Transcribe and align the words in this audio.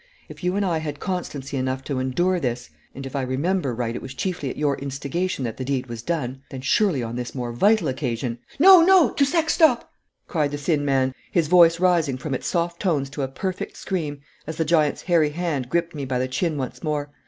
If 0.29 0.43
you 0.43 0.55
and 0.55 0.65
I 0.65 0.79
had 0.79 0.99
constancy 0.99 1.57
enough 1.57 1.83
to 1.83 1.99
endure 1.99 2.39
this 2.39 2.71
and 2.95 3.05
if 3.05 3.15
I 3.15 3.21
remember 3.21 3.75
right 3.75 3.95
it 3.95 4.01
was 4.01 4.15
chiefly 4.15 4.49
at 4.49 4.57
your 4.57 4.75
instigation 4.79 5.43
that 5.43 5.57
the 5.57 5.63
deed 5.63 5.85
was 5.85 6.01
done 6.01 6.41
then 6.49 6.61
surely 6.61 7.03
on 7.03 7.15
this 7.17 7.35
more 7.35 7.53
vital 7.53 7.87
occasion' 7.87 8.39
'No, 8.59 8.81
no, 8.81 9.11
Toussac, 9.13 9.47
stop!' 9.51 9.93
cried 10.27 10.49
the 10.49 10.57
thin 10.57 10.83
man, 10.83 11.13
his 11.31 11.47
voice 11.47 11.79
rising 11.79 12.17
from 12.17 12.33
its 12.33 12.47
soft 12.47 12.79
tones 12.79 13.11
to 13.11 13.21
a 13.21 13.27
perfect 13.27 13.77
scream 13.77 14.21
as 14.47 14.55
the 14.57 14.65
giant's 14.65 15.03
hairy 15.03 15.29
hand 15.29 15.69
gripped 15.69 15.93
me 15.93 16.03
by 16.05 16.17
the 16.17 16.27
chin 16.27 16.57
once 16.57 16.81
more. 16.81 17.11